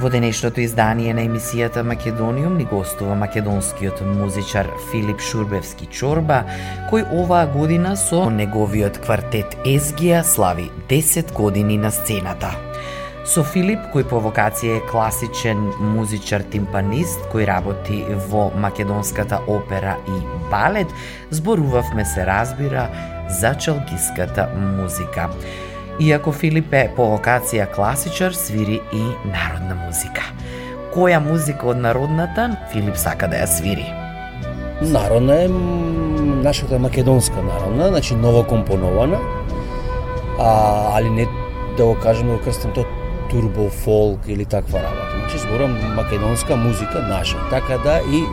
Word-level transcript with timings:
Во 0.00 0.10
денешното 0.10 0.58
издание 0.58 1.12
на 1.14 1.22
емисијата 1.22 1.84
Македониум 1.86 2.56
ни 2.58 2.64
гостува 2.66 3.14
македонскиот 3.14 4.00
музичар 4.02 4.66
Филип 4.90 5.20
Шурбевски 5.22 5.86
Чорба, 5.86 6.40
кој 6.90 7.06
оваа 7.14 7.46
година 7.46 7.94
со 7.94 8.24
неговиот 8.26 8.98
квартет 9.04 9.54
Езгија 9.62 10.24
слави 10.26 10.66
10 10.90 11.30
години 11.38 11.78
на 11.78 11.92
сцената. 11.94 12.50
Со 13.24 13.44
Филип, 13.46 13.86
кој 13.94 14.08
по 14.10 14.18
вокација 14.18 14.80
е 14.80 14.86
класичен 14.90 15.62
музичар-тимпанист, 15.94 17.30
кој 17.30 17.46
работи 17.48 18.02
во 18.26 18.50
македонската 18.50 19.38
опера 19.46 19.94
и 20.10 20.18
балет, 20.50 20.90
зборувавме 21.30 22.04
се 22.04 22.26
разбира 22.26 22.88
за 23.30 23.54
чалгиската 23.54 24.50
музика. 24.58 25.30
Иако 26.00 26.32
Филип 26.34 26.72
е 26.74 26.88
по 26.96 27.04
локација 27.12 27.68
класичар, 27.70 28.32
свири 28.34 28.80
и 28.92 29.02
народна 29.30 29.76
музика. 29.78 30.24
Која 30.90 31.20
музика 31.22 31.68
од 31.70 31.78
народната 31.78 32.48
Филип 32.72 32.98
сака 32.98 33.28
да 33.30 33.44
ја 33.44 33.46
свири? 33.46 33.86
Народна 34.82 35.36
е 35.44 35.48
нашата 36.42 36.78
македонска 36.82 37.42
народна, 37.42 37.88
значи 37.88 38.14
ново 38.14 38.42
компонована, 38.42 39.20
а, 40.38 40.98
али 40.98 41.10
не 41.10 41.28
да 41.76 41.84
го 41.84 41.94
кажеме 42.02 42.30
да 42.30 42.36
го 42.38 42.44
крстам 42.44 42.72
тоа 42.74 42.84
турбо 43.30 43.68
фолк 43.70 44.26
или 44.26 44.44
таква 44.44 44.82
работа. 44.82 45.14
Значи 45.20 45.38
зборам 45.38 45.94
македонска 45.94 46.56
музика 46.56 47.06
наша. 47.08 47.38
Така 47.50 47.78
да 47.78 48.00
и 48.10 48.24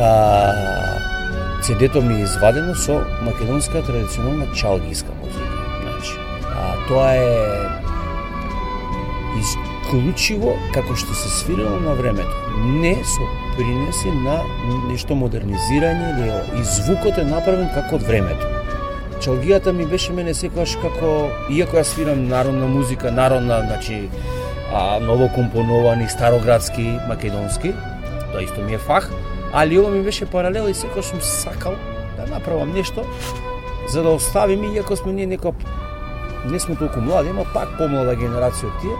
а, 0.00 0.52
CD-то 1.62 2.02
ми 2.02 2.14
е 2.14 2.22
извадено 2.24 2.74
со 2.74 3.02
македонска 3.22 3.82
традиционална 3.82 4.52
чалгиска 4.52 5.10
музика. 5.22 5.51
Тоа 6.92 7.14
е 7.16 7.28
исклучиво 9.40 10.58
како 10.74 10.92
што 10.92 11.16
се 11.16 11.30
свирило 11.38 11.78
на 11.80 11.94
времето. 11.96 12.34
Не 12.68 12.98
со 13.00 13.28
принеси 13.56 14.12
на 14.12 14.42
нешто 14.90 15.16
модернизирање 15.16 16.10
или 16.12 16.60
и 16.60 16.66
звукот 16.68 17.16
е 17.16 17.24
направен 17.24 17.72
како 17.72 17.96
од 17.96 18.04
времето 18.04 18.52
чалгијата 19.22 19.72
ми 19.72 19.86
беше 19.86 20.12
мене 20.12 20.34
секогаш 20.34 20.74
како 20.82 21.08
иако 21.54 21.78
ја 21.78 21.86
свирам 21.86 22.26
народна 22.28 22.66
музика, 22.66 23.12
народна, 23.14 23.60
значи 23.68 24.08
а, 24.74 24.98
ново 25.00 25.28
компоновани, 25.34 26.08
староградски, 26.10 26.98
македонски, 27.08 27.72
тоа 28.32 28.42
исто 28.42 28.64
ми 28.66 28.74
е 28.74 28.78
фах, 28.78 29.10
али 29.52 29.78
ова 29.78 29.90
ми 29.90 30.02
беше 30.02 30.26
паралел 30.26 30.68
и 30.68 30.74
секогаш 30.74 31.14
сум 31.14 31.20
сакал 31.22 31.78
да 32.16 32.26
направам 32.34 32.74
нешто 32.74 33.06
за 33.88 34.02
да 34.02 34.10
оставиме, 34.10 34.74
иако 34.74 34.96
сме 34.96 35.12
ние 35.12 35.26
некоја 35.26 35.54
не 36.50 36.60
сме 36.60 36.76
толку 36.76 37.00
млади, 37.00 37.30
ама 37.30 37.44
пак 37.54 37.76
помлада 37.78 38.16
генерација 38.18 38.70
од 38.70 38.80
тие, 38.82 38.96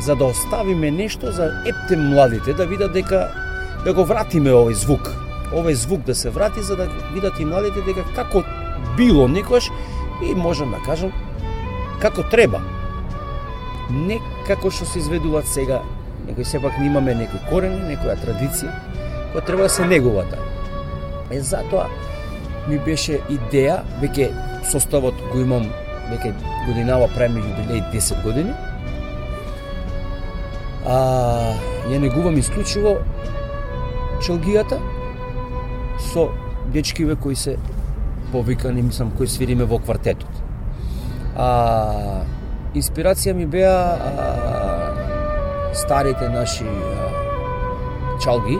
за 0.00 0.16
да 0.16 0.24
оставиме 0.24 0.90
нешто 0.90 1.32
за 1.32 1.50
епте 1.66 1.96
младите 1.96 2.52
да 2.52 2.66
видат 2.66 2.92
дека 2.92 3.28
да 3.84 3.94
го 3.94 4.04
вратиме 4.04 4.52
овој 4.52 4.76
звук. 4.76 5.10
Овој 5.52 5.74
звук 5.74 6.04
да 6.06 6.14
се 6.14 6.30
врати 6.30 6.62
за 6.62 6.76
да 6.76 6.88
видат 7.14 7.40
и 7.40 7.44
младите 7.44 7.82
дека 7.86 8.04
како 8.14 8.44
било 8.96 9.28
некош 9.28 9.70
и 10.22 10.34
можам 10.34 10.70
да 10.70 10.80
кажам 10.86 11.12
како 12.00 12.22
треба. 12.30 12.60
Не 13.90 14.20
како 14.46 14.70
што 14.70 14.86
се 14.88 14.98
изведуваат 15.02 15.48
сега, 15.48 15.82
некој 16.28 16.44
сепак 16.44 16.78
не 16.78 16.86
имаме 16.86 17.16
некој 17.18 17.48
корен, 17.50 17.76
некоја 17.88 18.16
традиција, 18.20 18.72
која 19.32 19.44
треба 19.46 19.68
да 19.68 19.68
се 19.68 19.86
негувата. 19.86 20.38
Е 21.30 21.40
затоа 21.40 21.88
ми 22.68 22.78
беше 22.78 23.20
идеја, 23.32 23.82
веќе 24.02 24.30
составот 24.70 25.18
го 25.32 25.40
имам, 25.40 25.68
веќе 26.10 26.34
годинава 26.66 27.08
правиме 27.14 27.40
јубилеј 27.40 27.92
10 27.92 28.22
години. 28.22 28.52
А, 30.86 30.96
ја 31.90 32.00
негувам 32.02 32.38
исклучиво 32.38 32.96
чалгијата 34.22 34.78
со 36.12 36.28
дечкиве 36.74 37.16
кои 37.16 37.36
се 37.36 37.56
повикани, 38.32 38.82
мислам, 38.82 39.12
кои 39.16 39.28
свириме 39.28 39.64
во 39.64 39.78
квартетот. 39.78 40.42
А, 41.36 42.22
инспирација 42.74 43.34
ми 43.36 43.46
беа 43.46 43.72
а, 43.72 45.74
старите 45.74 46.28
наши 46.28 46.64
а, 46.64 47.10
чалги, 48.22 48.58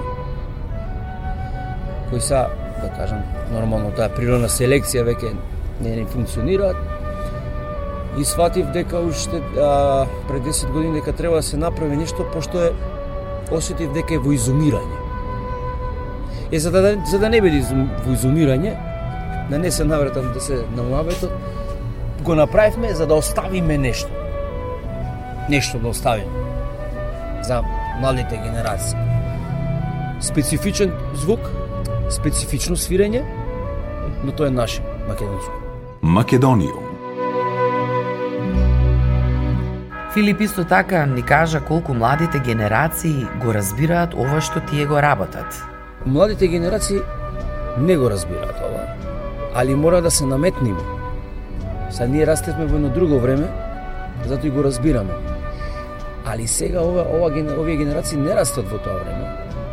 кои 2.10 2.20
са, 2.20 2.46
да 2.82 2.88
кажам, 2.96 3.22
нормално 3.52 3.92
таа 3.96 4.12
природна 4.12 4.50
селекција 4.52 5.06
веќе 5.06 5.32
не 5.82 5.96
не 5.96 6.06
функционираат. 6.06 6.91
И 8.18 8.24
сватив 8.24 8.66
дека 8.72 9.00
уште 9.00 9.40
а, 9.56 10.06
пред 10.28 10.42
10 10.42 10.72
години 10.72 10.92
дека 10.92 11.12
треба 11.12 11.36
да 11.36 11.42
се 11.42 11.56
направи 11.56 11.96
нешто 11.96 12.24
пошто 12.32 12.62
е 12.62 12.72
осетив 13.50 13.92
дека 13.92 14.14
е 14.14 14.18
во 14.18 14.32
изумирање. 14.32 14.98
Е 16.52 16.58
за 16.58 16.70
да 16.70 16.96
за 17.08 17.18
да 17.18 17.28
не 17.32 17.40
биде 17.40 17.64
во 18.04 18.12
изумирање, 18.12 18.76
да 19.50 19.58
не 19.58 19.70
се 19.70 19.84
навратам 19.84 20.32
да 20.32 20.40
се 20.40 20.64
на 20.76 20.82
муабетот, 20.82 21.32
го 22.22 22.34
направивме 22.34 22.94
за 22.94 23.06
да 23.06 23.14
оставиме 23.14 23.78
нешто. 23.78 24.10
Нешто 25.48 25.78
да 25.78 25.88
оставиме 25.88 26.42
за 27.42 27.62
младите 28.00 28.36
генерации. 28.36 28.98
Специфичен 30.20 30.92
звук, 31.14 31.40
специфично 32.10 32.76
свирење, 32.76 33.24
но 34.24 34.32
тоа 34.32 34.46
е 34.46 34.54
наше, 34.54 34.82
македонско. 35.08 35.52
Македониум. 36.02 36.91
Филип 40.14 40.40
исто 40.40 40.64
така 40.64 41.06
ни 41.06 41.22
кажа 41.22 41.60
колку 41.60 41.94
младите 41.94 42.38
генерации 42.38 43.26
го 43.44 43.54
разбираат 43.54 44.14
ова 44.14 44.40
што 44.40 44.60
тие 44.60 44.86
го 44.86 45.02
работат. 45.02 45.62
Младите 46.06 46.48
генерации 46.48 47.00
не 47.78 47.96
го 47.96 48.10
разбираат 48.10 48.60
ова 48.60 49.02
али 49.54 49.74
мора 49.74 50.02
да 50.02 50.10
се 50.10 50.26
наметниме. 50.26 50.80
Са 51.90 52.08
ние 52.08 52.26
растевме 52.26 52.66
во 52.66 52.76
едно 52.76 52.88
друго 52.88 53.20
време, 53.20 53.48
затоа 54.24 54.48
и 54.48 54.50
го 54.50 54.64
разбираме. 54.64 55.12
Али 56.26 56.46
сега 56.46 56.80
ова, 56.80 57.04
ова, 57.14 57.28
овие 57.60 57.76
генерации 57.76 58.18
не 58.18 58.34
растат 58.34 58.68
во 58.68 58.78
тоа 58.78 59.04
време. 59.04 59.28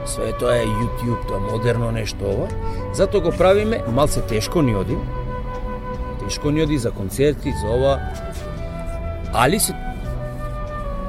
Све 0.05 0.33
тоа 0.39 0.57
е 0.57 0.65
YouTube, 0.65 1.27
тоа 1.27 1.39
модерно 1.39 1.91
нешто 1.91 2.25
ова. 2.25 2.47
Затоа 2.93 3.21
го 3.21 3.31
правиме, 3.31 3.83
малце 3.87 4.21
тешко 4.21 4.61
ни 4.61 4.75
оди. 4.75 4.97
Тешко 6.19 6.51
ни 6.51 6.63
оди 6.63 6.77
за 6.77 6.91
концерти, 6.91 7.53
за 7.61 7.67
ова. 7.67 7.99
Али 9.33 9.59
се 9.59 9.73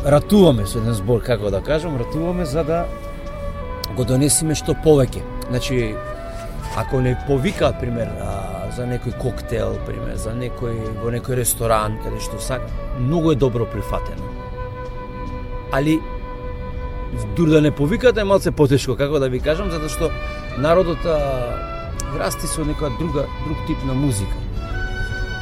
ратуваме 0.04 0.66
со 0.66 0.78
еден 0.78 0.94
збор, 0.94 1.22
како 1.22 1.50
да 1.50 1.60
кажам, 1.60 1.98
ратуваме 1.98 2.44
за 2.44 2.64
да 2.64 2.84
го 3.96 4.04
донесиме 4.04 4.54
што 4.54 4.74
повеќе. 4.84 5.22
Значи, 5.50 5.94
ако 6.76 7.00
не 7.00 7.16
повикаат, 7.26 7.80
пример, 7.80 8.08
за 8.76 8.86
некој 8.86 9.16
коктел, 9.18 9.76
пример, 9.86 10.16
за 10.16 10.32
некој 10.36 11.02
во 11.02 11.10
некој 11.12 11.40
ресторан 11.40 11.98
каде 12.04 12.20
што 12.22 12.38
сак, 12.40 12.62
многу 13.00 13.32
е 13.32 13.40
добро 13.40 13.66
прифатено. 13.66 14.30
Али 15.72 15.98
дури 17.36 17.50
да 17.50 17.60
не 17.60 17.70
повикате 17.70 18.24
малце 18.24 18.50
потешко, 18.50 18.96
како 18.96 19.18
да 19.18 19.28
ви 19.28 19.40
кажам, 19.40 19.70
затоа 19.70 19.90
што 19.90 20.10
народот 20.58 21.04
а, 21.04 21.18
расти 22.18 22.46
со 22.46 22.64
некоја 22.64 22.96
друга 22.98 23.26
друг 23.44 23.58
тип 23.66 23.82
на 23.84 23.94
музика. 23.94 24.38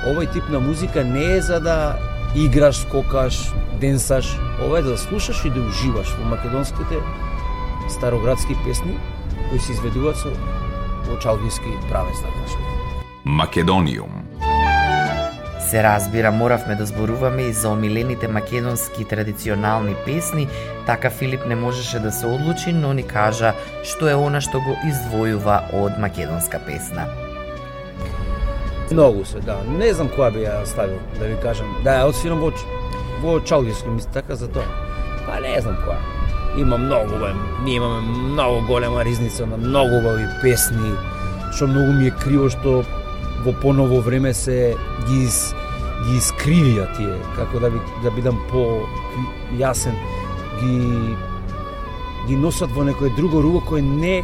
Овој 0.08 0.32
тип 0.32 0.48
на 0.48 0.60
музика 0.60 1.04
не 1.04 1.36
е 1.36 1.40
за 1.42 1.60
да 1.60 1.98
играш, 2.35 2.76
скокаш, 2.76 3.52
денсаш, 3.80 4.38
ова 4.64 4.78
е 4.78 4.82
да 4.82 4.99
слушаш 4.99 5.44
и 5.44 5.50
да 5.50 5.61
уживаш 5.61 6.16
во 6.18 6.25
македонските 6.25 7.00
староградски 7.88 8.56
песни 8.64 8.99
кои 9.50 9.58
се 9.58 9.73
изведуваат 9.73 10.16
со 10.16 10.32
во 11.08 11.16
чалгиски 11.18 11.73
правец, 11.88 12.20
кажем. 12.20 12.61
Македониум. 13.25 14.25
Се 15.70 15.82
разбира, 15.82 16.32
моравме 16.32 16.75
да 16.75 16.87
зборуваме 16.87 17.42
и 17.42 17.52
за 17.52 17.68
омилените 17.68 18.28
македонски 18.28 19.04
традиционални 19.04 19.94
песни, 20.04 20.49
така 20.87 21.11
Филип 21.11 21.47
не 21.47 21.56
можеше 21.56 21.99
да 21.99 22.12
се 22.12 22.26
одлучи, 22.26 22.73
но 22.73 22.92
ни 22.92 23.02
кажа 23.02 23.52
што 23.85 24.08
е 24.08 24.16
она 24.16 24.40
што 24.40 24.64
го 24.64 24.76
издвојува 24.88 25.61
од 25.76 26.00
македонска 26.00 26.61
песна. 26.64 27.04
Многу 28.90 29.25
се, 29.25 29.40
да. 29.40 29.59
Не 29.78 29.92
знам 29.92 30.09
која 30.09 30.30
би 30.33 30.45
ја 30.47 30.64
ставил, 30.64 30.99
да 31.18 31.26
ви 31.28 31.37
кажам. 31.42 31.68
Да, 31.85 31.99
ја 32.00 32.09
отсвирам 32.09 32.40
во, 32.40 32.52
во 33.23 33.40
чалгиски, 33.40 33.88
мисли 33.88 34.11
така 34.12 34.37
за 34.37 34.49
тоа. 34.49 34.64
Па 35.26 35.40
не 35.45 35.61
знам 35.61 35.76
која. 35.85 35.99
Има 36.59 36.78
многу, 36.78 37.18
бе. 37.21 37.35
Ние 37.64 37.76
имаме 37.76 38.00
многу 38.00 38.66
голема 38.66 39.04
ризница 39.04 39.47
на 39.47 39.57
многу 39.57 40.00
убави 40.00 40.26
песни, 40.42 40.95
што 41.52 41.68
многу 41.68 41.92
ми 41.92 42.09
е 42.09 42.16
криво 42.16 42.49
што 42.50 42.83
во 43.45 43.52
поново 43.62 44.00
време 44.00 44.33
се 44.35 44.75
ги 45.07 45.23
из, 45.25 45.52
ги 46.07 46.18
искривија 46.18 46.88
тие, 46.97 47.18
како 47.37 47.61
да, 47.61 47.71
би, 47.71 47.80
да 48.02 48.11
бидам 48.11 48.40
по 48.50 48.64
јасен, 49.61 49.95
ги 50.61 51.14
ги 52.28 52.37
носат 52.37 52.73
во 52.76 52.85
некој 52.85 53.14
друго 53.16 53.40
руго 53.45 53.62
кој 53.68 53.80
не 53.85 54.16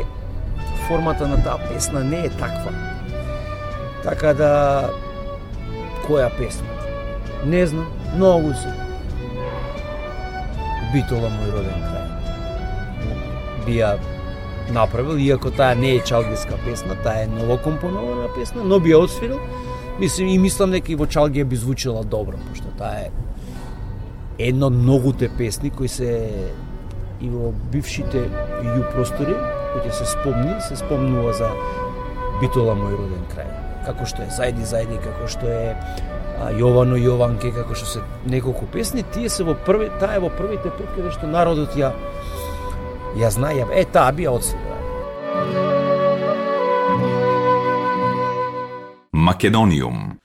формата 0.89 1.29
на 1.29 1.39
таа 1.45 1.57
песна 1.69 2.05
не 2.05 2.27
е 2.27 2.31
таква. 2.41 2.94
Така 4.05 4.35
да 4.37 4.51
која 6.05 6.29
песна? 6.39 6.69
Не 7.47 7.67
знам, 7.67 7.87
многу 8.17 8.53
се. 8.53 8.73
Битола 10.93 11.31
мој 11.33 11.53
роден 11.55 11.87
крај. 11.89 12.05
Бија 13.65 13.95
направил, 14.73 15.17
иако 15.19 15.51
таа 15.51 15.75
не 15.75 15.97
е 15.97 16.05
чалгиска 16.05 16.59
песна, 16.65 16.97
таа 17.03 17.25
е 17.25 17.31
новокомпонована 17.33 18.29
песна, 18.37 18.65
но 18.65 18.81
би 18.81 18.93
ја 18.93 19.05
отсвирил. 19.09 19.41
Мислим 19.99 20.29
и 20.29 20.39
мислам 20.39 20.77
дека 20.77 20.93
и 20.93 21.01
во 21.01 21.07
чалгија 21.07 21.45
би 21.45 21.57
звучила 21.57 22.05
добро, 22.05 22.37
пошто 22.51 22.69
таа 22.79 23.09
е 23.09 23.11
едно 24.39 24.67
од 24.67 24.77
многуте 24.77 25.29
песни 25.39 25.71
кои 25.71 25.89
се 25.89 26.11
и 27.23 27.29
во 27.31 27.53
бившите 27.73 28.27
ју 28.69 28.87
простори, 28.93 29.37
кои 29.73 29.93
се 29.93 30.07
спомни, 30.13 30.55
се 30.61 30.77
спомнува 30.77 31.33
за 31.33 31.53
Битола 32.41 32.75
мој 32.75 32.99
роден 32.99 33.29
крај. 33.33 33.64
Како 33.85 34.07
што 34.09 34.25
е 34.25 34.31
Зајди 34.33 34.65
Зајди, 34.69 34.99
како 35.05 35.29
што 35.29 35.49
е 35.51 35.75
а, 35.75 36.51
Јовано 36.57 36.97
Јованке, 37.01 37.53
како 37.55 37.77
што 37.77 37.87
се 37.87 38.05
неколку 38.27 38.67
песни, 38.67 39.05
тие 39.15 39.29
се 39.29 39.45
во 39.45 39.55
први, 39.67 39.91
таа 40.01 40.17
е 40.17 40.25
во 40.25 40.33
првите 40.33 40.73
пет 40.73 40.89
каде 40.97 41.13
што 41.15 41.31
народот 41.31 41.77
ја 41.77 41.93
ја 43.21 43.31
знае, 43.31 43.67
е 43.73 43.85
таа 43.85 44.13
би 44.13 44.27
одсвира. 44.29 44.75
Македониум 49.13 50.19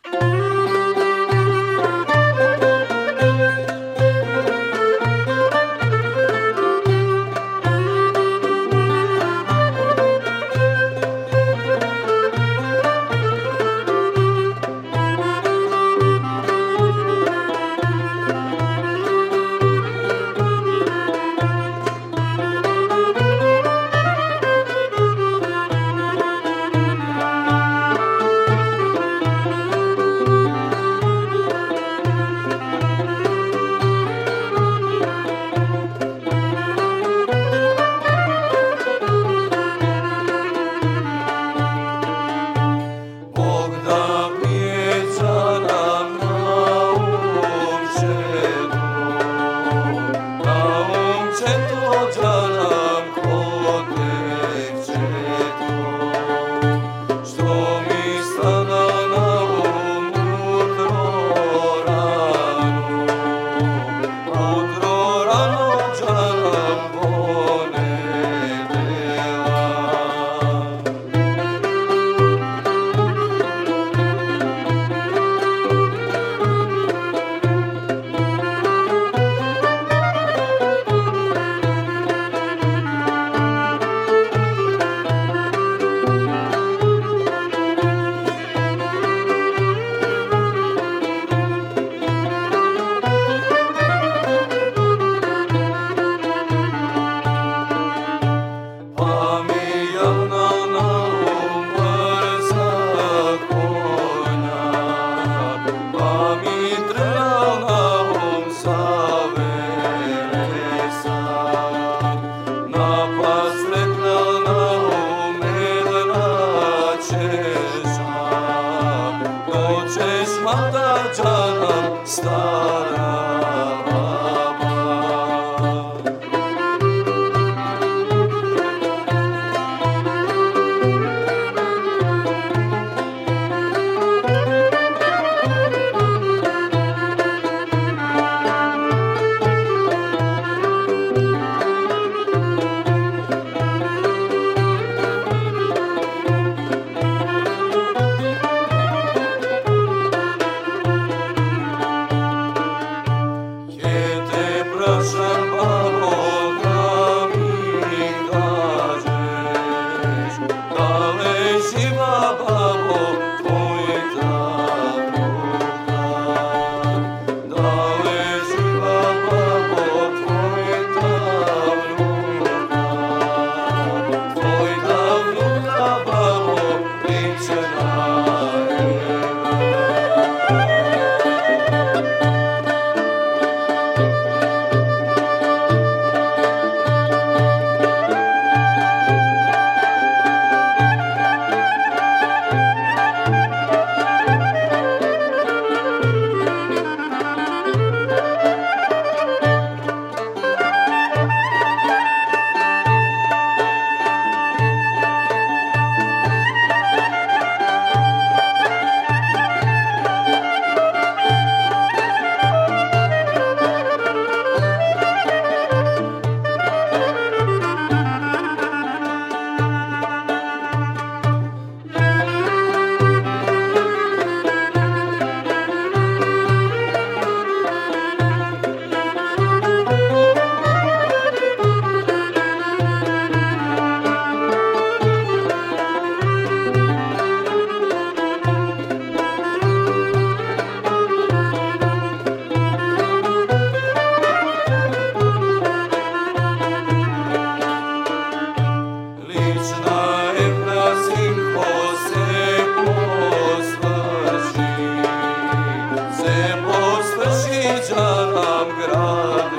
I'm 258.61 258.67
good. 258.75 259.58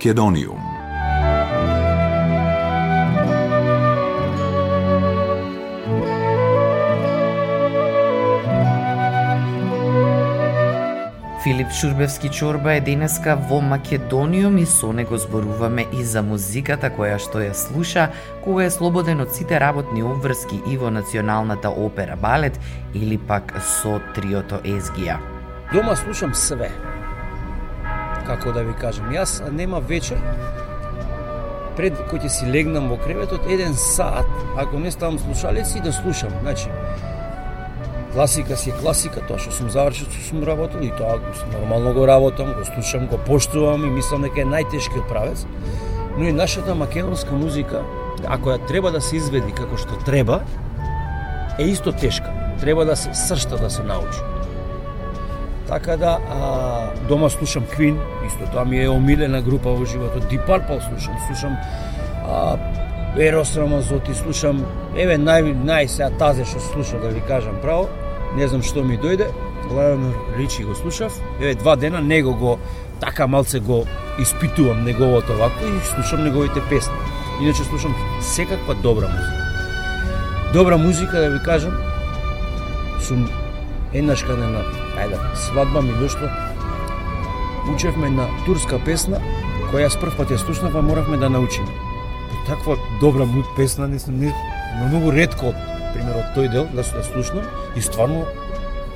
Македониум 0.00 0.60
Филип 11.42 11.66
Шурбевски 11.80 12.28
Чорба 12.28 12.72
е 12.72 12.80
денеска 12.80 13.36
во 13.36 13.60
Македониум 13.60 14.56
и 14.58 14.66
со 14.66 14.92
него 14.92 15.18
зборуваме 15.18 15.84
и 15.92 16.04
за 16.04 16.22
музиката 16.22 16.88
која 16.88 17.18
што 17.20 17.44
ја 17.44 17.52
слуша 17.52 18.08
кога 18.44 18.64
е 18.64 18.70
слободен 18.72 19.20
од 19.20 19.36
сите 19.36 19.60
работни 19.60 20.00
обврски 20.02 20.62
и 20.64 20.78
во 20.80 20.88
Националната 20.88 21.68
опера 21.68 22.16
балет 22.16 22.56
или 22.94 23.18
пак 23.18 23.52
со 23.60 24.00
триото 24.16 24.64
Езгија. 24.64 25.20
Дома 25.74 25.96
слушам 25.96 26.32
све. 26.34 26.72
Како 28.30 28.52
да 28.54 28.62
ви 28.62 28.76
кажам, 28.78 29.08
јас 29.10 29.40
нема 29.50 29.80
вечер 29.82 30.20
пред 31.74 31.96
кој 32.06 32.20
ќе 32.22 32.28
си 32.30 32.46
легнам 32.46 32.86
во 32.92 32.98
креветот 33.00 33.48
еден 33.50 33.74
сат, 33.74 34.28
ако 34.54 34.78
не 34.78 34.92
ставам 34.94 35.18
слушалици, 35.18 35.82
да 35.82 35.90
слушам. 35.92 36.30
Значи, 36.44 36.70
класика 38.12 38.56
си 38.56 38.70
е 38.70 38.78
класика, 38.78 39.24
тоа 39.26 39.42
што 39.42 39.56
сум 39.56 39.70
завршил, 39.74 40.06
што 40.14 40.22
сум 40.28 40.46
работил 40.46 40.86
и 40.86 40.92
тоа 40.94 41.18
нормално 41.56 41.94
го 41.96 42.06
работам, 42.06 42.54
го 42.54 42.64
слушам, 42.70 43.10
го 43.10 43.18
поштувам 43.26 43.88
и 43.88 43.94
мислам 43.98 44.22
дека 44.22 44.44
е 44.44 44.50
најтешкиот 44.52 45.10
правец. 45.10 45.46
Но 46.18 46.30
и 46.30 46.32
нашата 46.32 46.78
македонска 46.78 47.34
музика, 47.34 47.82
ако 48.26 48.54
ја 48.54 48.62
треба 48.70 48.94
да 48.94 49.02
се 49.02 49.18
изведи 49.18 49.50
како 49.50 49.74
што 49.74 49.98
треба, 50.06 50.44
е 51.58 51.72
исто 51.74 51.90
тешка. 51.90 52.30
Треба 52.62 52.86
да 52.86 52.94
се 52.94 53.10
сршта 53.10 53.58
да 53.58 53.70
се 53.70 53.82
научи. 53.82 54.29
Така 55.70 55.96
да, 55.96 56.18
а, 56.30 57.06
дома 57.08 57.28
слушам 57.28 57.64
Queen, 57.64 57.96
исто 58.26 58.50
тоа 58.52 58.64
ми 58.64 58.82
е 58.82 58.88
омилена 58.88 59.42
група 59.42 59.70
во 59.70 59.84
животот. 59.84 60.24
Deep 60.26 60.46
Purple 60.46 60.88
слушам, 60.88 61.14
слушам 61.26 61.56
а, 62.26 62.56
Ерос 63.18 63.56
Рамазоти, 63.56 64.14
слушам, 64.14 64.64
еве 64.98 65.14
нај, 65.14 65.54
нај 65.62 65.86
сега 65.86 66.10
тазе 66.18 66.42
што 66.44 66.58
слушам, 66.58 67.00
да 67.06 67.14
ви 67.14 67.22
кажам 67.22 67.62
право, 67.62 67.86
не 68.34 68.48
знам 68.50 68.66
што 68.66 68.82
ми 68.82 68.98
дојде, 68.98 69.30
Лайонер 69.70 70.14
Ричи 70.38 70.66
го 70.66 70.74
слушав, 70.74 71.14
еве 71.38 71.54
два 71.54 71.76
дена 71.76 72.00
него 72.00 72.34
го, 72.34 72.58
така 73.00 73.26
малце 73.26 73.60
го 73.60 73.86
испитувам 74.18 74.84
неговото 74.84 75.38
вако 75.38 75.62
и 75.70 75.86
слушам 75.86 76.24
неговите 76.24 76.60
песни. 76.68 76.94
Иначе 77.42 77.62
слушам 77.64 77.94
секаква 78.20 78.74
добра 78.74 79.06
музика. 79.06 79.42
Добра 80.52 80.76
музика, 80.76 81.20
да 81.20 81.30
ви 81.30 81.38
кажам, 81.44 81.78
сум 83.00 83.28
еднаш 83.94 84.22
каде 84.22 84.46
на, 84.46 84.62
ајде, 84.96 85.20
свадба 85.34 85.82
ми 85.82 85.92
дошло, 86.00 86.28
учевме 87.74 88.10
на 88.10 88.26
турска 88.46 88.78
песна, 88.78 89.20
која 89.70 89.86
јас 89.86 90.00
прв 90.00 90.16
пат 90.16 90.30
ја 90.34 90.40
слушнав, 90.42 90.76
а 90.76 90.82
моравме 90.82 91.16
да 91.16 91.30
научиме 91.30 91.90
таква 92.50 92.76
добра 93.00 93.24
му 93.24 93.44
песна, 93.56 93.88
не 93.88 93.98
сум 93.98 94.18
не, 94.18 94.34
многу 94.86 95.12
ретко, 95.12 95.52
пример 95.94 96.18
од 96.18 96.30
тој 96.34 96.50
дел 96.50 96.66
да 96.74 96.84
се 96.84 96.98
да 96.98 97.04
слушнам 97.04 97.46
и 97.76 97.82
стварно 97.82 98.24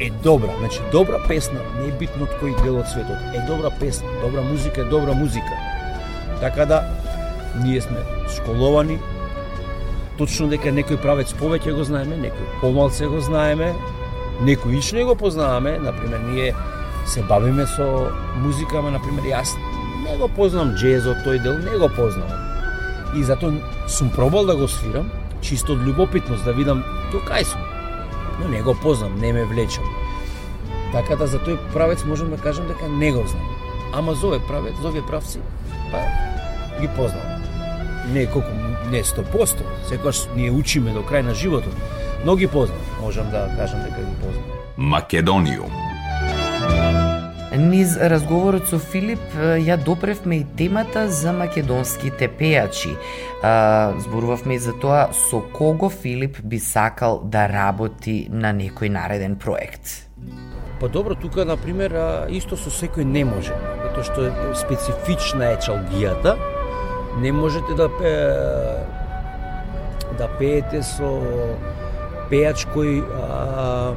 е 0.00 0.11
добра. 0.24 0.50
Значи 0.59 0.83
добра 0.92 1.20
песна, 1.28 1.61
не 1.78 1.88
е 1.88 1.96
битно 1.98 2.26
од 2.26 2.35
кој 2.40 2.54
дел 2.64 2.80
од 2.83 2.90
светот. 2.90 3.20
Е 3.35 3.42
добра 3.48 3.70
песна, 3.80 4.11
добра 4.22 4.42
музика 4.42 4.83
е 4.83 4.90
добра 4.90 5.14
музика. 5.14 5.59
Така 6.40 6.66
да 6.66 6.83
ние 7.62 7.80
сме 7.80 8.02
школовани, 8.37 8.98
точно 10.18 10.48
дека 10.50 10.74
некој 10.74 10.98
правец 11.02 11.35
повеќе 11.38 11.76
го 11.78 11.87
знаеме, 11.87 12.18
некој 12.26 12.61
помалце 12.61 13.07
го 13.07 13.20
знаеме, 13.20 13.74
некој 14.42 14.78
иш 14.78 14.92
не 14.92 15.04
го 15.04 15.14
познаваме, 15.14 15.78
например 15.78 16.18
ние 16.18 16.54
се 17.06 17.22
бавиме 17.22 17.66
со 17.66 18.10
музика, 18.40 18.78
ама 18.78 18.90
например 18.90 19.22
јас 19.22 19.54
не 20.04 20.16
го 20.18 20.28
познам 20.28 20.74
джезот 20.74 21.22
тој 21.26 21.42
дел, 21.42 21.58
не 21.58 21.78
го 21.78 21.88
познавам 21.88 22.44
и 23.14 23.22
затоа 23.22 23.52
сум 23.88 24.10
пробал 24.10 24.46
да 24.46 24.56
го 24.56 24.68
свирам, 24.68 25.10
чисто 25.40 25.72
од 25.72 25.84
љубопитност 25.86 26.44
да 26.44 26.52
видам 26.52 26.82
тоа 27.12 27.22
кај 27.22 27.44
сум. 27.46 27.62
Но 28.40 28.48
не 28.48 28.62
го 28.62 28.74
познам, 28.74 29.18
не 29.20 29.32
ме 29.32 29.44
влечам. 29.44 29.84
Така 30.92 31.16
да 31.16 31.26
за 31.26 31.38
тој 31.38 31.58
правец 31.72 32.04
можам 32.04 32.30
да 32.30 32.38
кажам 32.38 32.66
дека 32.66 32.88
не 32.88 33.12
го 33.12 33.22
знам. 33.26 33.46
Ама 33.94 34.14
за 34.14 34.26
овој 34.26 34.42
правец, 34.46 34.74
за 34.82 34.88
овие 34.88 35.06
правци, 35.06 35.38
па 35.92 36.02
ги 36.80 36.90
познавам. 36.96 37.42
Не 38.12 38.26
колку 38.26 38.50
не 38.90 39.02
100%, 39.04 39.62
секогаш 39.88 40.26
ние 40.36 40.50
учиме 40.50 40.92
до 40.92 41.06
крај 41.06 41.22
на 41.22 41.34
животот, 41.34 41.74
но 42.24 42.37
ги 42.37 42.46
познам. 42.46 42.78
Можам 43.00 43.30
да 43.30 43.50
кажам 43.56 43.80
дека 43.80 44.00
ги 44.00 44.16
познам. 44.20 44.44
Македониум 44.76 45.70
Низ 47.54 47.94
разговорот 48.00 48.66
со 48.66 48.80
Филип 48.82 49.37
ја 49.38 49.76
допревме 49.78 50.40
и 50.40 50.46
темата 50.58 51.04
за 51.08 51.30
македонските 51.32 52.26
пејачи. 52.26 52.96
Зборувавме 54.02 54.56
и 54.56 54.58
за 54.58 54.72
тоа 54.82 55.12
со 55.14 55.38
кого 55.54 55.90
Филип 55.90 56.40
би 56.42 56.58
сакал 56.58 57.20
да 57.22 57.46
работи 57.48 58.26
на 58.30 58.50
некој 58.50 58.90
нареден 58.90 59.37
проект. 59.37 60.10
Па 60.80 60.88
добро, 60.88 61.14
тука, 61.14 61.44
например, 61.44 61.94
исто 62.34 62.58
со 62.58 62.74
секој 62.74 63.06
не 63.06 63.22
може, 63.24 63.54
затоа 63.84 64.02
што 64.02 64.26
е 64.26 64.32
специфична 64.58 65.54
е 65.54 65.62
чалгијата. 65.62 66.34
Не 67.22 67.30
можете 67.30 67.78
да 67.78 67.87
пе... 67.87 68.10
да 70.18 70.26
пеете 70.38 70.82
со 70.82 71.22
пејач 72.30 72.66
кој 72.74 73.02
а, 73.02 73.92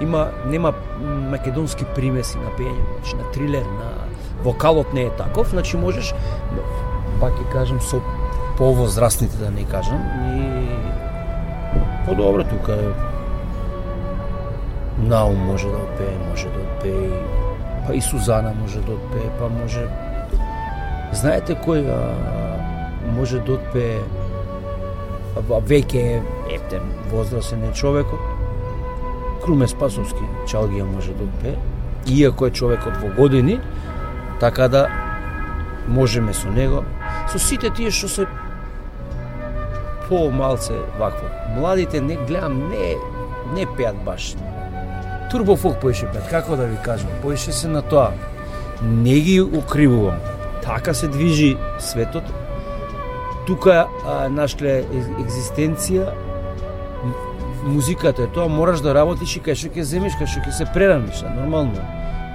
има 0.00 0.26
нема 0.46 0.74
македонски 1.30 1.86
примеси 1.94 2.38
на 2.38 2.50
пење, 2.58 2.82
значи 2.98 3.16
на 3.16 3.30
трилер, 3.32 3.64
на 3.78 3.90
вокалот 4.44 4.92
не 4.94 5.08
е 5.08 5.16
таков, 5.16 5.50
значи 5.50 5.76
можеш 5.76 6.14
пак 7.20 7.32
ќе 7.32 7.50
кажам 7.52 7.80
со 7.80 8.02
повозрастните 8.58 9.36
да 9.38 9.50
не 9.50 9.64
кажам 9.64 10.00
и 10.34 10.68
подобро 12.06 12.44
тука 12.44 12.78
Наум 14.98 15.36
може 15.36 15.68
да 15.68 15.76
отпее, 15.76 16.16
може 16.30 16.48
да 16.48 16.60
отпее, 16.60 17.10
па 17.86 17.94
и 17.94 18.00
Сузана 18.00 18.54
може 18.60 18.80
да 18.80 18.92
отпее, 18.92 19.30
па 19.38 19.48
може... 19.48 19.88
Знаете 21.12 21.56
кој 21.58 21.82
а, 21.90 21.98
може 23.16 23.40
да 23.42 23.58
отпее? 23.58 24.00
Веќе 25.36 26.22
ептен 26.50 26.82
возрастен 27.10 27.64
е 27.64 27.72
човекот, 27.72 28.20
Круме 29.44 29.68
Спасовски 29.68 30.24
чалгија 30.48 30.84
може 30.88 31.12
да 31.12 31.24
отпее, 31.24 31.56
иако 32.08 32.46
е 32.46 32.50
човекот 32.50 32.96
во 33.02 33.10
години, 33.16 33.60
така 34.40 34.68
да 34.68 34.88
можеме 35.88 36.32
со 36.32 36.48
него, 36.48 36.84
со 37.28 37.38
сите 37.38 37.70
тие 37.70 37.90
што 37.90 38.08
се 38.08 38.26
по 40.08 40.30
малце 40.30 40.76
вакво. 40.98 41.28
Младите 41.56 42.00
не 42.00 42.16
гледам 42.16 42.68
не 42.68 42.94
не 43.54 43.66
пеат 43.76 43.96
баш. 44.04 44.34
Турбо 45.30 45.56
фок 45.56 45.76
поише 45.80 46.06
пеат, 46.12 46.28
како 46.30 46.56
да 46.56 46.66
ви 46.66 46.76
кажам, 46.84 47.10
поише 47.22 47.52
се 47.52 47.68
на 47.68 47.82
тоа. 47.82 48.12
Не 48.82 49.20
ги 49.20 49.40
укривувам. 49.40 50.18
Така 50.62 50.94
се 50.94 51.08
движи 51.08 51.56
светот. 51.78 52.24
Тука 53.46 53.84
а, 53.84 54.28
нашле 54.32 54.82
екзистенција 55.20 56.12
музиката 57.64 58.22
е 58.22 58.26
тоа 58.26 58.48
мораш 58.48 58.80
да 58.80 58.94
работиш 58.94 59.36
и 59.36 59.42
кај 59.44 59.56
што 59.58 59.72
ќе 59.72 59.84
земеш, 59.88 60.16
кај 60.20 60.28
што 60.28 60.44
ќе 60.44 60.52
се 60.52 60.66
прераниш, 60.72 61.24
нормално. 61.24 61.84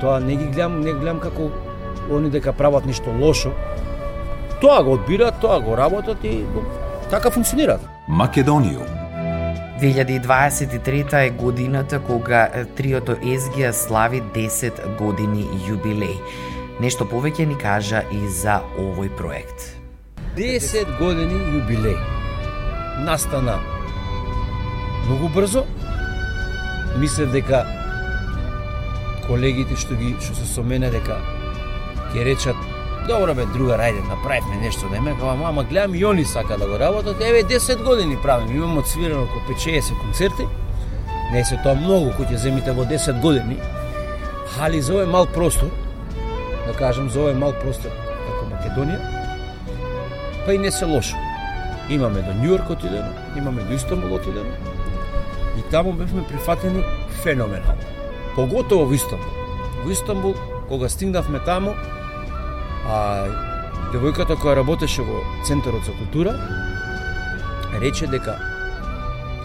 Тоа 0.02 0.20
не 0.20 0.36
ги 0.36 0.50
гледам, 0.50 0.80
не 0.82 0.94
гледам 0.94 1.20
како 1.22 1.50
они 2.10 2.30
дека 2.34 2.54
прават 2.54 2.86
нешто 2.86 3.14
лошо. 3.14 3.54
Тоа 4.62 4.84
го 4.84 4.98
одбираат, 4.98 5.40
тоа 5.42 5.60
го 5.62 5.78
работат 5.78 6.24
и 6.24 6.44
така 7.10 7.32
функционираат. 7.32 7.82
Македонијум 8.10 8.90
2023 9.80 11.26
е 11.26 11.30
годината 11.30 12.00
кога 12.00 12.50
триото 12.76 13.16
Езгија 13.16 13.72
слави 13.72 14.22
10 14.36 14.98
години 14.98 15.46
јубилеј. 15.70 16.18
Нешто 16.80 17.06
повеќе 17.06 17.48
ни 17.48 17.56
кажа 17.56 18.04
и 18.12 18.28
за 18.28 18.62
овој 18.78 19.16
проект. 19.16 19.79
10 20.38 20.98
години 21.00 21.38
јубилеј. 21.56 21.98
Настана 23.06 23.60
многу 25.06 25.30
брзо. 25.34 25.66
Мислев 26.98 27.32
дека 27.32 27.66
колегите 29.28 29.78
што 29.78 29.96
ги 29.96 30.16
што 30.20 30.36
се 30.36 30.46
со 30.54 30.64
мене 30.64 30.92
дека 30.94 31.18
ќе 32.14 32.26
речат 32.26 32.56
Добро 33.10 33.34
бе, 33.34 33.46
друга 33.50 33.74
рајде, 33.80 34.04
направивме 34.06 34.60
нешто 34.62 34.90
не 34.92 35.00
ме, 35.02 35.16
ама 35.22 35.36
мама 35.36 35.64
гледам 35.64 35.96
и 35.96 36.04
они 36.06 36.26
сака 36.26 36.58
да 36.58 36.68
го 36.68 36.80
работат. 36.80 37.22
Еве 37.22 37.44
10 37.44 37.84
години 37.84 38.18
правим, 38.22 38.56
имаме 38.56 38.80
отсвирено 38.80 39.24
околу 39.24 39.42
50 39.50 40.02
концерти. 40.02 40.46
Не 41.32 41.46
се 41.46 41.58
тоа 41.64 41.74
многу 41.74 42.12
кој 42.18 42.30
ќе 42.30 42.36
земите 42.36 42.72
во 42.72 42.86
10 42.86 43.22
години. 43.22 43.58
Али 44.62 44.82
за 44.82 44.94
овој 44.94 45.10
мал 45.10 45.26
простор, 45.26 45.72
да 46.68 46.74
кажам 46.78 47.10
за 47.10 47.24
овој 47.24 47.34
мал 47.34 47.56
простор 47.64 47.90
како 48.28 48.46
Македонија, 48.52 49.19
па 50.50 50.54
и 50.54 50.58
не 50.58 50.72
се 50.72 50.86
лошо. 50.86 51.18
Имаме 51.94 52.24
до 52.26 52.32
Њујорк 52.34 52.72
отидено, 52.74 53.12
имаме 53.38 53.62
до 53.70 53.74
Истанбул 53.74 54.16
отидено, 54.16 54.50
И 55.60 55.62
таму 55.72 55.94
бевме 55.94 56.24
прифатени 56.28 56.84
феноменално. 57.22 57.86
Поготово 58.36 58.86
во 58.86 58.94
Истанбул. 58.94 59.30
Во 59.84 59.92
Истанбул, 59.92 60.34
кога 60.68 60.90
стигнавме 60.90 61.40
таму, 61.46 61.76
А 62.90 63.30
девојката 63.94 64.40
која 64.42 64.56
работеше 64.56 65.06
во 65.06 65.22
Центарот 65.46 65.86
за 65.86 65.92
култура 65.92 66.34
рече 67.78 68.08
дека 68.08 68.40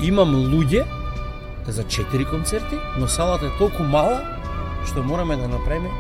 имам 0.01 0.33
луѓе 0.33 0.87
за 1.69 1.85
четири 1.85 2.25
концерти, 2.25 2.81
но 2.97 3.09
салата 3.09 3.47
е 3.53 3.59
толку 3.59 3.83
мала 3.83 4.23
што 4.87 5.03
мораме 5.03 5.37
да 5.37 5.49
направиме 5.49 5.91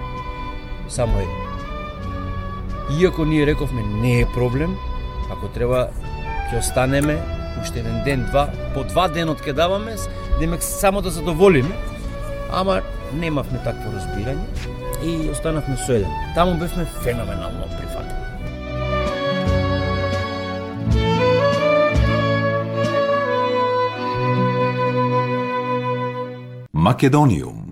само 0.88 1.18
еден. 1.18 1.44
Иако 3.00 3.24
ние 3.24 3.46
рековме 3.46 3.82
не 3.82 4.20
е 4.20 4.26
проблем, 4.26 4.76
ако 5.30 5.48
треба 5.48 5.88
ќе 6.50 6.58
останеме 6.58 7.18
уште 7.62 7.80
еден 7.80 8.02
ден, 8.04 8.26
два, 8.30 8.48
по 8.74 8.84
два 8.84 9.08
денот 9.08 9.40
ќе 9.40 9.52
даваме, 9.52 9.96
демек 10.40 10.62
само 10.62 11.02
да 11.02 11.10
задоволиме, 11.10 11.74
ама 12.52 12.80
немавме 13.14 13.58
такво 13.64 13.92
разбирање 13.94 14.44
и 15.04 15.30
останавме 15.30 15.76
со 15.86 15.92
еден. 15.92 16.10
Таму 16.34 16.58
бевме 16.58 16.84
феноменално 17.02 17.68
прифатени. 17.76 18.20
Македониум 26.72 27.63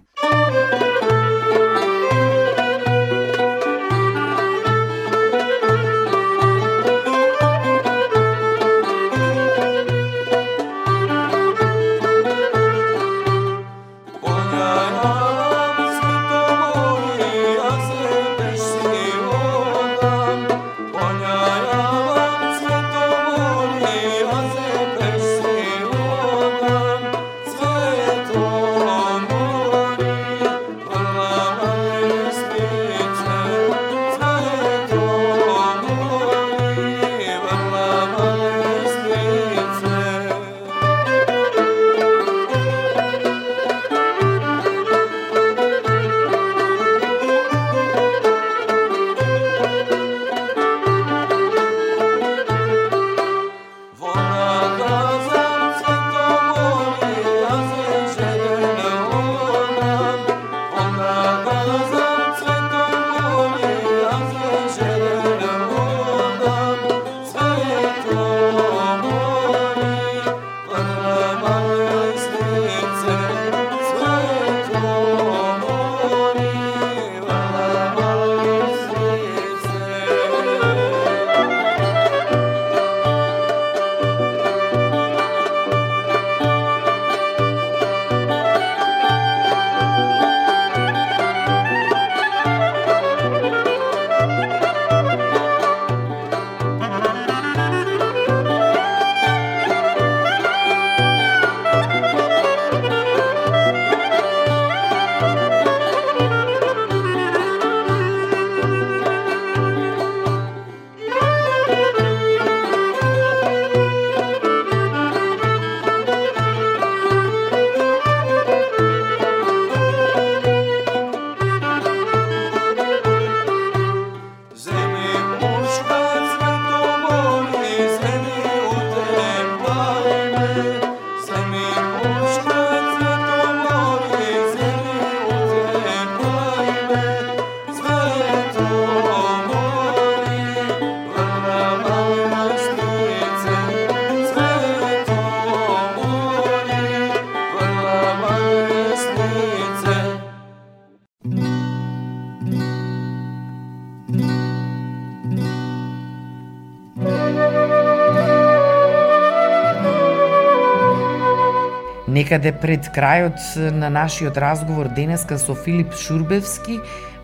Некаде 162.33 162.55
пред 162.57 162.87
крајот 162.97 163.43
на 163.77 163.91
нашиот 163.93 164.39
разговор 164.41 164.89
денеска 164.97 165.37
со 165.37 165.53
Филип 165.53 165.93
Шурбевски 165.93 166.79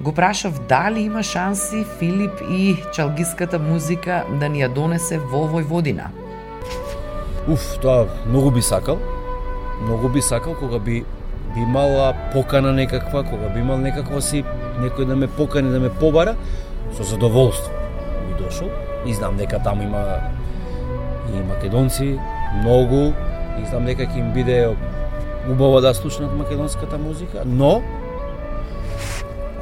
го 0.04 0.12
прашав 0.12 0.58
дали 0.68 1.06
има 1.08 1.22
шанси 1.22 1.86
Филип 1.98 2.42
и 2.50 2.76
чалгиската 2.92 3.58
музика 3.58 4.18
да 4.40 4.50
ни 4.52 4.60
ја 4.60 4.68
донесе 4.68 5.16
во 5.16 5.46
Војводина. 5.48 6.10
Уф, 7.48 7.78
тоа 7.80 8.04
многу 8.26 8.50
би 8.50 8.60
сакал. 8.60 8.98
Многу 9.80 10.10
би 10.12 10.20
сакал 10.20 10.52
кога 10.60 10.78
би 10.78 11.06
би 11.54 11.60
имала 11.60 12.12
покана 12.32 12.72
некаква, 12.72 13.24
кога 13.24 13.48
би 13.48 13.60
имал 13.64 13.80
некаква 13.80 14.20
си 14.20 14.44
некој 14.76 15.08
да 15.08 15.16
ме 15.16 15.26
покани 15.26 15.72
да 15.72 15.80
ме 15.80 15.88
побара, 15.88 16.36
со 16.92 17.02
задоволство 17.02 17.72
би 18.28 18.44
дошол. 18.44 18.68
И 19.06 19.14
знам 19.14 19.40
дека 19.40 19.56
таму 19.58 19.88
има 19.88 20.20
и 21.32 21.40
македонци, 21.48 22.20
многу, 22.60 23.14
и 23.62 23.66
знам 23.66 23.84
дека 23.84 24.06
ќе 24.06 24.18
им 24.18 24.32
биде 24.32 24.68
убаво 25.50 25.80
да 25.80 25.94
слушнат 25.94 26.34
македонската 26.36 26.98
музика, 26.98 27.42
но 27.46 27.82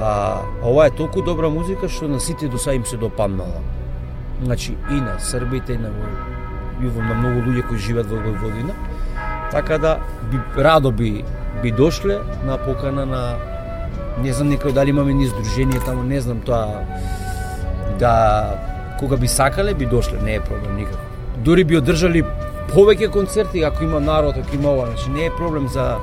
а, 0.01 0.43
ова 0.65 0.87
е 0.87 0.91
толку 0.91 1.23
добра 1.23 1.49
музика 1.49 1.89
што 1.89 2.09
на 2.09 2.21
сите 2.21 2.49
до 2.49 2.59
им 2.73 2.87
се 2.87 2.97
допаднала. 2.97 3.61
Значи 4.43 4.77
и 4.91 4.95
на 4.95 5.19
србите, 5.19 5.73
и 5.73 5.79
на 5.79 5.91
и 6.81 6.85
на 6.85 7.15
многу 7.15 7.51
луѓе 7.51 7.69
кои 7.69 7.79
живеат 7.79 8.07
во 8.07 8.17
Војводина. 8.17 8.75
Така 9.51 9.79
да 9.79 9.99
би 10.31 10.39
радо 10.57 10.93
би 10.93 11.25
би 11.63 11.71
дошле 11.73 12.19
на 12.45 12.59
покана 12.59 13.07
на 13.07 13.37
не 14.21 14.33
знам 14.33 14.51
некој 14.53 14.73
дали 14.73 14.91
имаме 14.91 15.15
ни 15.15 15.27
здружение 15.27 15.81
таму, 15.81 16.03
не 16.03 16.21
знам 16.21 16.41
тоа 16.41 16.85
да 17.99 18.59
кога 18.99 19.17
би 19.17 19.29
сакале 19.29 19.75
би 19.75 19.87
дошле, 19.87 20.19
не 20.23 20.35
е 20.35 20.41
проблем 20.41 20.77
никако. 20.77 20.99
Дури 21.37 21.65
би 21.65 21.77
одржали 21.77 22.25
повеќе 22.75 23.11
концерти 23.13 23.63
ако 23.65 23.85
има 23.85 24.01
народ, 24.01 24.37
ако 24.39 24.55
има 24.55 24.71
ова, 24.71 24.87
значи 24.87 25.11
не 25.11 25.27
е 25.27 25.37
проблем 25.37 25.69
за 25.69 25.97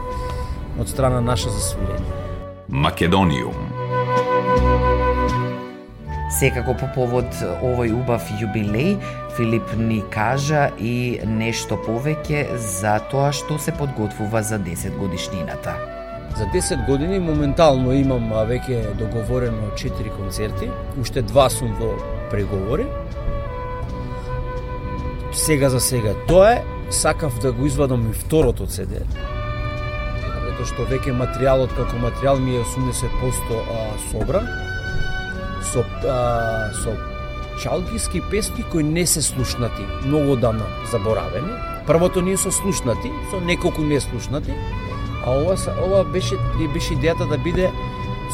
од 0.79 0.89
страна 0.89 1.21
наша 1.21 1.49
за 1.49 1.59
свирење. 1.59 2.09
Македониум 2.69 3.69
Секако 6.33 6.73
по 6.73 6.87
повод 6.95 7.29
овој 7.61 7.91
убав 7.93 8.25
јубилеј, 8.41 8.95
Филип 9.37 9.75
ни 9.77 9.99
кажа 10.13 10.69
и 10.79 11.19
нешто 11.25 11.77
повеќе 11.77 12.55
за 12.57 12.95
тоа 13.11 13.31
што 13.33 13.59
се 13.61 13.73
подготвува 13.77 14.41
за 14.41 14.59
10 14.59 14.97
годишнината. 14.97 15.75
За 16.37 16.45
10 16.53 16.85
години 16.87 17.19
моментално 17.19 17.93
имам 17.93 18.33
веќе 18.49 18.95
договорено 18.97 19.69
4 19.77 20.15
концерти, 20.17 20.71
уште 21.01 21.21
два 21.21 21.49
сум 21.49 21.75
во 21.79 21.93
преговори 22.31 22.87
сега 25.33 25.69
за 25.69 25.79
сега. 25.79 26.13
Тоа 26.27 26.51
е, 26.51 26.63
сакав 26.89 27.39
да 27.39 27.51
го 27.51 27.65
извадам 27.65 28.09
и 28.09 28.13
второто 28.13 28.67
CD. 28.67 29.01
Затоа 30.23 30.67
што 30.69 30.85
веќе 30.87 31.15
материјалот 31.17 31.73
како 31.75 31.97
материјал 31.97 32.39
ми 32.39 32.55
е 32.55 32.63
80% 32.63 33.63
собран. 34.11 34.47
со 35.63 35.83
а, 36.07 36.71
со 36.83 36.93
чалгиски 37.61 38.21
песни 38.31 38.63
кои 38.71 38.83
не 38.83 39.05
се 39.05 39.21
слушнати, 39.21 39.81
многу 40.05 40.31
одамна 40.31 40.65
заборавени. 40.91 41.53
Првото 41.87 42.21
не 42.21 42.37
се 42.37 42.51
слушнати, 42.51 43.11
со 43.31 43.41
неколку 43.41 43.81
неслушнати, 43.81 44.53
а 45.25 45.31
ова 45.31 45.55
ова 45.85 46.03
беше 46.03 46.35
беше 46.73 46.93
идејата 46.93 47.27
да 47.27 47.37
биде 47.37 47.71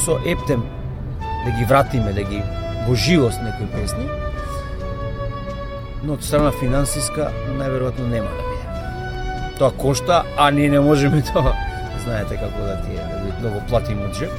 со 0.06 0.20
ептем 0.26 0.64
да 1.46 1.52
ги 1.52 1.66
вратиме, 1.66 2.14
да 2.14 2.24
ги 2.24 2.42
во 2.88 2.96
живост 2.96 3.40
некои 3.44 3.68
песни. 3.68 4.29
Но 6.04 6.14
од 6.14 6.24
страна 6.24 6.52
финансиска 6.52 7.32
најверојатно 7.58 8.08
нема 8.08 8.30
да 8.38 8.44
биде. 8.50 9.56
Тоа 9.60 9.72
кошта, 9.72 10.24
а 10.38 10.52
ние 10.52 10.70
не 10.70 10.80
можеме 10.80 11.24
тоа. 11.34 11.56
Знаете 12.04 12.40
како 12.40 12.68
да 12.68 12.78
ти 12.86 12.96
е, 12.96 13.08
да 13.08 13.24
ви 13.26 13.34
многу 13.42 13.66
платиме 13.70 14.08
од 14.08 14.16
джеб. 14.16 14.32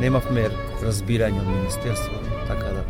Немавме 0.00 0.48
разбирање 0.82 1.40
од 1.42 1.48
министерство, 1.54 2.18
така 2.46 2.74
да 2.74 2.82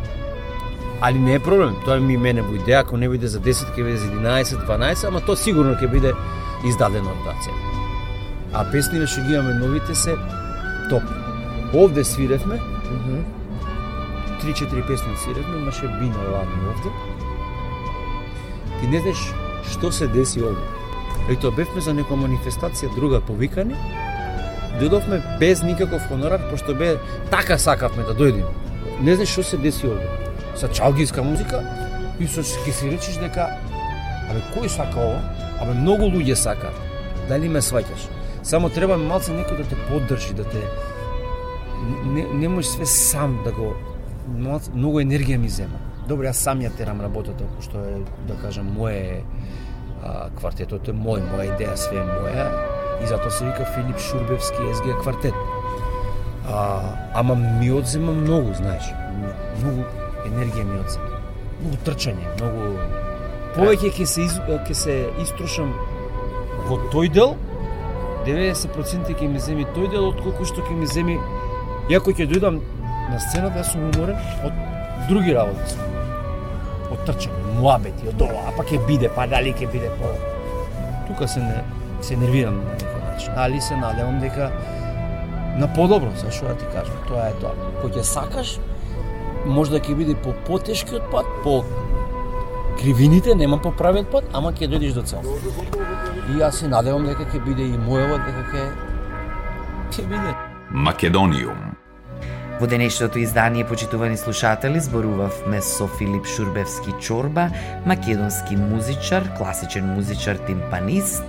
Али 1.01 1.19
не 1.19 1.33
е 1.33 1.39
проблем, 1.39 1.75
тоа 1.85 1.95
ми 2.03 2.17
мене 2.17 2.41
во 2.43 2.57
идеја, 2.57 2.81
ако 2.83 2.97
не 2.97 3.07
биде 3.09 3.27
за 3.31 3.39
10, 3.39 3.71
ќе 3.71 3.83
биде 3.87 3.97
за 4.01 4.09
11, 4.11 4.65
12, 4.67 5.05
ама 5.07 5.21
тоа 5.23 5.39
сигурно 5.39 5.77
ќе 5.79 5.87
биде 5.87 6.11
издадено 6.67 7.13
од 7.13 7.21
таа 7.23 7.53
А 8.53 8.65
песниве 8.71 9.07
што 9.07 9.21
ги 9.21 9.37
имаме 9.37 9.53
новите 9.53 9.95
се 9.95 10.17
топ. 10.89 11.03
Овде 11.73 12.03
свиревме, 12.03 12.55
mm 12.55 12.99
-hmm. 13.05 13.23
3-4 14.43 14.87
песни 14.87 15.17
свиревме, 15.23 15.61
имаше 15.61 15.87
бина 15.87 16.19
ладни 16.33 16.67
овде. 16.73 16.89
Ти 18.79 18.87
не 18.87 18.99
знаеш 18.99 19.21
што 19.71 19.91
се 19.91 20.07
деси 20.07 20.41
овде. 20.41 21.35
тоа 21.41 21.51
бевме 21.51 21.81
за 21.81 21.93
некоја 21.93 22.25
манифестација 22.25 22.95
друга 22.95 23.21
повикани, 23.21 23.75
дојдовме 24.79 25.21
без 25.39 25.63
никаков 25.63 26.07
хонорар, 26.07 26.41
пошто 26.49 26.73
бе 26.75 26.97
така 27.29 27.57
сакавме 27.57 28.03
да 28.03 28.15
дојдеме. 28.15 28.49
Не 29.01 29.15
знаеш 29.15 29.29
што 29.29 29.43
се 29.43 29.57
деси 29.57 29.87
овде. 29.87 30.07
Са 30.55 30.67
чалгиска 30.67 31.23
музика 31.23 31.63
и 32.19 32.27
со 32.27 32.41
ќе 32.41 32.71
си 32.71 32.89
речеш 32.89 33.19
дека 33.19 33.49
абе 34.29 34.41
кој 34.55 34.67
сака 34.67 34.99
ова? 34.99 35.21
Абе 35.61 35.73
многу 35.73 36.09
луѓе 36.09 36.33
сакаат. 36.33 36.75
Дали 37.29 37.49
ме 37.49 37.61
сваќаш? 37.61 38.09
Само 38.43 38.69
треба 38.69 38.97
малце 38.97 39.31
некој 39.31 39.61
да 39.61 39.69
те 39.69 39.75
поддржи, 39.89 40.33
да 40.33 40.43
те 40.43 40.63
не, 42.05 42.23
не 42.33 42.47
можеш 42.47 42.71
све 42.71 42.85
сам 42.85 43.39
да 43.43 43.51
го 43.51 43.73
малце, 44.37 44.71
многу 44.75 45.01
енергија 45.01 45.37
ми 45.37 45.49
зема. 45.49 45.79
Добро, 46.09 46.25
јас 46.25 46.39
сам 46.41 46.61
ја 46.63 46.71
терам 46.73 47.03
работата, 47.05 47.45
што 47.61 47.83
е, 47.85 47.97
да 48.25 48.33
кажам, 48.41 48.71
моје 48.73 49.19
а, 50.01 50.29
квартетот 50.39 50.87
е 50.89 50.93
мој, 50.97 51.21
моја 51.27 51.51
идеја, 51.51 51.75
све 51.77 51.99
е 52.01 52.05
моја. 52.07 52.45
И 53.03 53.09
затоа 53.11 53.29
се 53.29 53.45
вика 53.45 53.67
Филип 53.75 53.99
Шурбевски 54.01 54.71
СГ 54.79 54.95
квартет. 55.03 55.37
А, 56.49 56.63
ама 57.13 57.35
ми 57.35 57.69
одзема 57.71 58.15
многу, 58.17 58.55
знаеш. 58.57 58.87
Многу 59.59 59.85
енергија 60.25 60.63
ми 60.65 60.79
одзема. 60.79 61.19
Многу 61.59 61.77
трчање, 61.85 62.25
многу 62.39 62.71
повеќе 63.59 63.93
ќе 63.99 64.07
се 64.09 64.25
из, 64.25 64.39
ќе 64.49 64.77
се 64.79 64.95
истрошам 65.21 65.75
во 66.71 66.79
тој 66.89 67.11
дел 67.13 67.35
90% 68.25 69.13
ќе 69.13 69.29
ми 69.29 69.43
земи 69.45 69.67
тој 69.77 69.93
дел, 69.93 70.09
отколку 70.09 70.49
што 70.49 70.65
ќе 70.65 70.79
ми 70.79 70.89
земи... 70.89 71.19
Иако 71.93 72.17
ќе 72.17 72.25
дојдам 72.33 72.57
на 73.11 73.21
сцената, 73.21 73.61
јас 73.61 73.75
сум 73.75 73.85
уморен 73.91 74.17
од 74.41 74.57
други 75.05 75.37
работи 75.37 75.88
трчање, 77.09 77.57
муабети, 77.57 78.07
од 78.13 78.21
ова, 78.21 78.45
а 78.49 78.55
па 78.57 78.63
ќе 78.63 78.79
биде, 78.87 79.11
па 79.15 79.27
дали 79.27 79.53
ќе 79.53 79.69
биде 79.73 79.91
по... 79.99 80.13
Тука 81.09 81.27
се 81.27 81.41
не 81.41 81.59
се 82.05 82.15
нервирам 82.15 82.61
на 82.63 82.75
некој 82.79 83.01
начин, 83.05 83.33
али 83.35 83.61
се 83.61 83.77
надевам 83.77 84.19
дека 84.21 84.51
на 85.59 85.67
подобро, 85.73 86.11
зашто 86.15 86.47
да 86.47 86.55
ти 86.55 86.65
кажам, 86.73 86.95
тоа 87.07 87.29
е 87.29 87.35
тоа. 87.41 87.51
Кој 87.81 87.97
ќе 87.97 88.03
сакаш, 88.07 88.57
може 89.45 89.75
да 89.75 89.81
ќе 89.83 89.95
биде 89.97 90.15
по 90.15 90.33
потешкиот 90.47 91.09
пат, 91.11 91.27
по 91.43 91.63
кривините, 92.79 93.35
нема 93.35 93.59
поправен 93.61 94.07
пат, 94.11 94.29
ама 94.33 94.53
ќе 94.53 94.69
дојдеш 94.71 94.95
до 94.95 95.03
цел. 95.03 95.25
И 96.29 96.39
јас 96.39 96.61
се 96.61 96.71
надевам 96.71 97.09
дека 97.09 97.27
ќе 97.27 97.43
биде 97.43 97.67
и 97.67 97.81
мојава, 97.81 98.21
дека 98.27 98.45
ќе 98.53 98.69
ќе 99.91 100.07
биде. 100.07 100.37
Македониум. 100.69 101.68
Во 102.59 102.67
денешното 102.67 103.19
издание, 103.19 103.63
почитувани 103.65 104.17
слушатели, 104.17 104.79
зборувавме 104.79 105.61
со 105.61 105.87
Филип 105.87 106.25
Шурбевски 106.25 106.91
Чорба, 106.99 107.49
македонски 107.85 108.55
музичар, 108.55 109.23
класичен 109.37 109.85
музичар, 109.95 110.35
тимпанист 110.35 111.23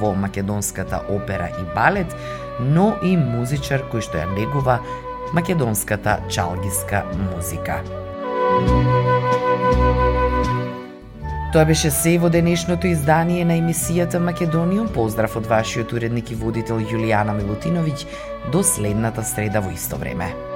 во 0.00 0.14
македонската 0.14 1.00
опера 1.08 1.48
и 1.48 1.64
балет, 1.74 2.12
но 2.60 2.92
и 3.02 3.16
музичар 3.16 3.88
кој 3.88 4.04
што 4.04 4.20
ја 4.20 4.28
негува 4.36 4.80
македонската 5.32 6.20
чалгиска 6.28 7.04
музика. 7.32 7.80
Тоа 11.52 11.64
беше 11.64 11.90
се 11.90 12.18
во 12.18 12.28
денешното 12.28 12.86
издание 12.86 13.44
на 13.48 13.56
емисијата 13.56 14.20
Македониум. 14.20 14.92
Поздрав 14.92 15.38
од 15.40 15.48
вашиот 15.48 15.92
уредник 15.96 16.30
и 16.30 16.36
водител 16.36 16.84
Јулијана 16.84 17.32
Милутиновиќ 17.32 18.04
до 18.52 18.60
следната 18.60 19.24
среда 19.24 19.64
во 19.64 19.72
исто 19.72 19.96
време. 19.96 20.55